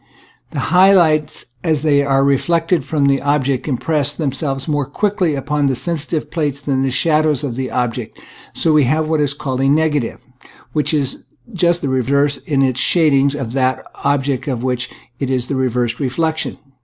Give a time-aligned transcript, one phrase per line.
[0.49, 5.35] The high lights as they are reflected from the ob jects impress themselves more quickly
[5.35, 8.25] upon the sensitive plate than the shadows of the object, and
[8.55, 10.19] so we have what is called a negative,
[10.73, 14.89] which is just the reverse in its shadings from that of the object of which
[15.19, 16.57] it is a reversed re flection.